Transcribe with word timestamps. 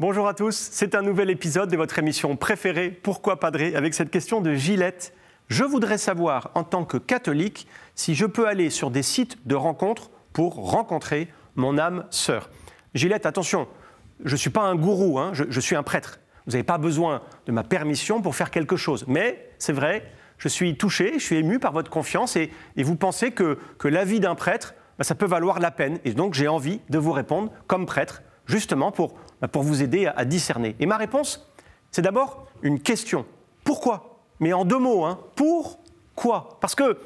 Bonjour 0.00 0.26
à 0.28 0.32
tous, 0.32 0.70
c'est 0.72 0.94
un 0.94 1.02
nouvel 1.02 1.28
épisode 1.28 1.70
de 1.70 1.76
votre 1.76 1.98
émission 1.98 2.34
préférée 2.34 2.88
Pourquoi 2.90 3.38
Padré 3.38 3.76
avec 3.76 3.92
cette 3.92 4.10
question 4.10 4.40
de 4.40 4.54
Gillette. 4.54 5.12
Je 5.48 5.62
voudrais 5.62 5.98
savoir, 5.98 6.50
en 6.54 6.64
tant 6.64 6.86
que 6.86 6.96
catholique, 6.96 7.66
si 7.94 8.14
je 8.14 8.24
peux 8.24 8.48
aller 8.48 8.70
sur 8.70 8.90
des 8.90 9.02
sites 9.02 9.46
de 9.46 9.54
rencontres 9.54 10.10
pour 10.32 10.54
rencontrer 10.54 11.28
mon 11.54 11.76
âme 11.76 12.06
sœur. 12.08 12.48
Gillette, 12.94 13.26
attention, 13.26 13.68
je 14.24 14.32
ne 14.32 14.38
suis 14.38 14.48
pas 14.48 14.62
un 14.62 14.74
gourou, 14.74 15.18
hein, 15.18 15.32
je, 15.34 15.60
suis 15.60 15.76
un 15.76 15.82
prêtre. 15.82 16.18
Vous 16.46 16.52
n'avez 16.52 16.64
pas 16.64 16.78
besoin 16.78 17.20
de 17.44 17.52
ma 17.52 17.62
permission 17.62 18.22
pour 18.22 18.34
faire 18.34 18.50
quelque 18.50 18.76
chose. 18.76 19.04
Mais 19.06 19.50
c'est 19.58 19.74
vrai, 19.74 20.10
je 20.38 20.48
suis 20.48 20.78
touché, 20.78 21.18
je 21.18 21.24
suis 21.24 21.36
ému 21.36 21.58
par 21.58 21.72
votre 21.72 21.90
confiance 21.90 22.36
et, 22.36 22.50
vous 22.78 22.96
pensez 22.96 23.32
que, 23.32 23.58
que 23.76 23.86
l'avis 23.86 24.18
d'un 24.18 24.34
prêtre, 24.34 24.72
bah, 24.96 25.04
ça 25.04 25.14
peut 25.14 25.26
valoir 25.26 25.60
la 25.60 25.70
peine. 25.70 25.98
Et 26.06 26.14
donc 26.14 26.32
j'ai 26.32 26.48
envie 26.48 26.80
de 26.88 26.96
vous 26.96 27.12
répondre 27.12 27.52
comme 27.66 27.84
prêtre, 27.84 28.22
justement 28.46 28.92
pour, 28.92 29.14
pour 29.48 29.62
vous 29.62 29.82
aider 29.82 30.06
à, 30.06 30.24
discerner. 30.24 30.76
Et 30.80 30.86
ma 30.86 30.96
réponse, 30.96 31.46
c'est 31.90 32.02
d'abord 32.02 32.46
une 32.62 32.80
question. 32.80 33.24
Pourquoi? 33.64 34.20
Mais 34.40 34.52
en 34.52 34.64
deux 34.64 34.78
mots, 34.78 35.04
hein. 35.04 35.18
pourquoi? 35.36 36.58
Parce 36.60 36.74
que 36.74 36.98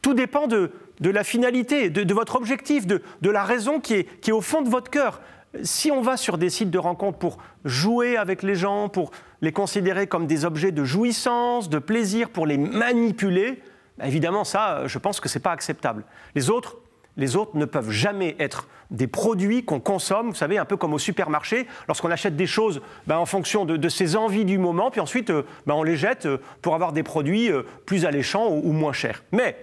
tout 0.00 0.14
dépend 0.14 0.46
de, 0.46 0.70
la 1.00 1.24
finalité, 1.24 1.90
de, 1.90 2.14
votre 2.14 2.36
objectif, 2.36 2.86
de, 2.86 3.02
la 3.22 3.44
raison 3.44 3.80
qui 3.80 3.94
est, 3.94 4.32
au 4.32 4.40
fond 4.40 4.62
de 4.62 4.68
votre 4.68 4.90
cœur. 4.90 5.20
Si 5.62 5.90
on 5.90 6.00
va 6.00 6.16
sur 6.16 6.38
des 6.38 6.48
sites 6.48 6.70
de 6.70 6.78
rencontres 6.78 7.18
pour 7.18 7.36
jouer 7.64 8.16
avec 8.16 8.42
les 8.42 8.54
gens, 8.54 8.88
pour 8.88 9.10
les 9.42 9.52
considérer 9.52 10.06
comme 10.06 10.26
des 10.26 10.44
objets 10.46 10.72
de 10.72 10.82
jouissance, 10.82 11.68
de 11.68 11.78
plaisir, 11.78 12.30
pour 12.30 12.46
les 12.46 12.56
manipuler, 12.56 13.62
bah, 13.98 14.06
évidemment, 14.06 14.44
ça, 14.44 14.86
je 14.86 14.98
pense 14.98 15.20
que 15.20 15.28
ce 15.28 15.38
n'est 15.38 15.42
pas 15.42 15.52
acceptable. 15.52 16.04
Les 16.34 16.48
autres, 16.48 16.78
les 17.16 17.36
autres 17.36 17.56
ne 17.56 17.64
peuvent 17.64 17.90
jamais 17.90 18.36
être 18.38 18.68
des 18.90 19.06
produits 19.06 19.64
qu'on 19.64 19.80
consomme, 19.80 20.28
vous 20.28 20.34
savez, 20.34 20.58
un 20.58 20.64
peu 20.64 20.76
comme 20.76 20.92
au 20.92 20.98
supermarché, 20.98 21.66
lorsqu'on 21.88 22.10
achète 22.10 22.36
des 22.36 22.46
choses 22.46 22.82
bah, 23.06 23.18
en 23.18 23.26
fonction 23.26 23.64
de, 23.64 23.88
ses 23.88 24.16
envies 24.16 24.44
du 24.44 24.58
moment, 24.58 24.90
puis 24.90 25.00
ensuite 25.00 25.30
euh, 25.30 25.42
bah, 25.66 25.74
on 25.74 25.82
les 25.82 25.96
jette 25.96 26.26
euh, 26.26 26.38
pour 26.60 26.74
avoir 26.74 26.92
des 26.92 27.02
produits 27.02 27.50
euh, 27.50 27.62
plus 27.86 28.04
alléchants 28.04 28.48
ou, 28.50 28.72
moins 28.72 28.92
chers. 28.92 29.24
Mais, 29.32 29.56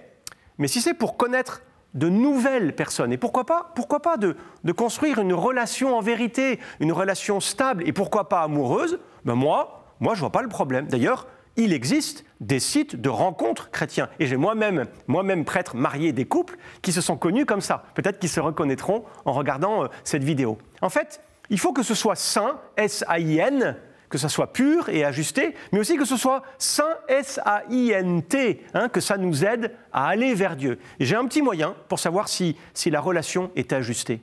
mais 0.58 0.68
si 0.68 0.80
c'est 0.80 0.94
pour 0.94 1.16
connaître 1.16 1.62
de 1.94 2.08
nouvelles 2.08 2.74
personnes. 2.76 3.12
Et 3.12 3.16
pourquoi 3.16 3.44
pas, 3.44 3.72
pourquoi 3.74 4.00
pas 4.00 4.16
de, 4.16 4.36
construire 4.72 5.18
une 5.18 5.32
relation 5.32 5.96
en 5.96 6.00
vérité, 6.00 6.60
une 6.78 6.92
relation 6.92 7.40
stable 7.40 7.82
et 7.84 7.92
pourquoi 7.92 8.28
pas 8.28 8.42
amoureuse 8.42 9.00
ben 9.24 9.34
Moi, 9.34 9.84
moi, 9.98 10.14
je 10.14 10.20
vois 10.20 10.30
pas 10.30 10.42
le 10.42 10.48
problème. 10.48 10.86
D'ailleurs, 10.86 11.26
il 11.56 11.72
existe 11.72 12.24
des 12.40 12.60
sites 12.60 12.96
de 12.96 13.08
rencontres 13.08 13.70
chrétiens. 13.70 14.08
Et 14.18 14.26
j'ai 14.26 14.36
moi-même, 14.36 14.86
moi-même 15.06 15.44
prêtre 15.44 15.76
marié 15.76 16.12
des 16.12 16.24
couples 16.24 16.56
qui 16.82 16.92
se 16.92 17.00
sont 17.00 17.16
connus 17.16 17.46
comme 17.46 17.60
ça. 17.60 17.84
Peut-être 17.94 18.18
qu'ils 18.18 18.30
se 18.30 18.40
reconnaîtront 18.40 19.04
en 19.24 19.32
regardant 19.32 19.84
euh, 19.84 19.88
cette 20.04 20.24
vidéo. 20.24 20.58
En 20.80 20.88
fait, 20.88 21.20
il 21.50 21.58
faut 21.58 21.72
que 21.72 21.82
ce 21.82 21.94
soit 21.94 22.16
sain, 22.16 22.60
S-A-I-N, 22.76 23.76
que 24.08 24.18
ça 24.18 24.28
soit 24.28 24.52
pur 24.52 24.88
et 24.88 25.04
ajusté, 25.04 25.54
mais 25.72 25.78
aussi 25.78 25.96
que 25.96 26.04
ce 26.04 26.16
soit 26.16 26.42
saint, 26.58 26.96
S-A-I-N-T, 27.08 28.64
hein, 28.74 28.88
que 28.88 29.00
ça 29.00 29.16
nous 29.16 29.44
aide 29.44 29.72
à 29.92 30.08
aller 30.08 30.34
vers 30.34 30.56
Dieu. 30.56 30.78
Et 30.98 31.04
j'ai 31.04 31.16
un 31.16 31.26
petit 31.26 31.42
moyen 31.42 31.74
pour 31.88 31.98
savoir 31.98 32.28
si, 32.28 32.56
si 32.74 32.90
la 32.90 33.00
relation 33.00 33.50
est 33.54 33.72
ajustée. 33.72 34.22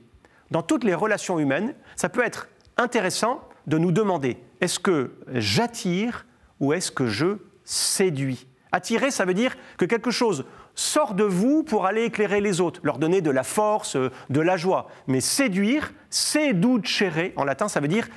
Dans 0.50 0.62
toutes 0.62 0.84
les 0.84 0.94
relations 0.94 1.38
humaines, 1.38 1.74
ça 1.96 2.08
peut 2.08 2.24
être 2.24 2.48
intéressant 2.76 3.40
de 3.66 3.78
nous 3.78 3.92
demander, 3.92 4.38
est-ce 4.60 4.78
que 4.78 5.12
j'attire 5.28 6.26
ou 6.60 6.72
est-ce 6.72 6.90
que 6.90 7.06
je 7.06 7.38
séduis? 7.64 8.46
Attirer, 8.72 9.10
ça 9.10 9.24
veut 9.24 9.34
dire 9.34 9.56
que 9.76 9.84
quelque 9.84 10.10
chose 10.10 10.44
sort 10.74 11.14
de 11.14 11.24
vous 11.24 11.62
pour 11.62 11.86
aller 11.86 12.04
éclairer 12.04 12.40
les 12.40 12.60
autres, 12.60 12.80
leur 12.84 12.98
donner 12.98 13.20
de 13.20 13.30
la 13.30 13.42
force, 13.42 13.96
de 13.96 14.40
la 14.40 14.56
joie. 14.56 14.88
Mais 15.06 15.20
séduire, 15.20 15.92
seducere 16.10 17.32
en 17.36 17.44
latin, 17.44 17.68
ça 17.68 17.80
veut 17.80 17.88
dire 17.88 18.08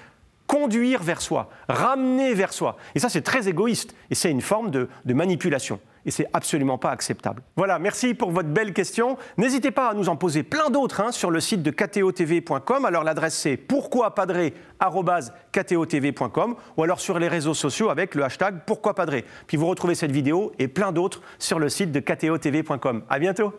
conduire 0.51 1.01
vers 1.01 1.21
soi, 1.21 1.49
ramener 1.69 2.33
vers 2.33 2.51
soi. 2.51 2.75
Et 2.93 2.99
ça, 2.99 3.07
c'est 3.07 3.21
très 3.21 3.47
égoïste. 3.47 3.95
Et 4.09 4.15
c'est 4.15 4.29
une 4.29 4.41
forme 4.41 4.69
de, 4.69 4.89
manipulation. 5.05 5.79
Et 6.05 6.11
c'est 6.11 6.27
absolument 6.33 6.77
pas 6.77 6.91
acceptable. 6.91 7.41
Voilà, 7.55 7.79
merci 7.79 8.13
pour 8.13 8.31
votre 8.31 8.49
belle 8.49 8.73
question. 8.73 9.17
N'hésitez 9.37 9.71
pas 9.71 9.89
à 9.89 9.93
nous 9.93 10.09
en 10.09 10.15
poser 10.15 10.43
plein 10.43 10.69
d'autres 10.69 11.01
hein, 11.01 11.11
sur 11.11 11.31
le 11.31 11.39
site 11.39 11.63
de 11.63 11.71
ktotv.com. 11.71 12.85
Alors 12.85 13.03
l'adresse 13.03 13.35
c'est 13.35 13.57
pourquoipadré.com 13.57 16.55
ou 16.77 16.83
alors 16.83 16.99
sur 16.99 17.19
les 17.19 17.27
réseaux 17.27 17.53
sociaux 17.53 17.89
avec 17.89 18.15
le 18.15 18.23
hashtag 18.23 18.61
pourquoipadré. 18.65 19.25
Puis 19.47 19.57
vous 19.57 19.67
retrouvez 19.67 19.95
cette 19.95 20.11
vidéo 20.11 20.51
et 20.59 20.67
plein 20.67 20.91
d'autres 20.91 21.21
sur 21.39 21.59
le 21.59 21.69
site 21.69 21.91
de 21.91 21.99
ktotv.com. 21.99 23.03
À 23.09 23.19
bientôt. 23.19 23.53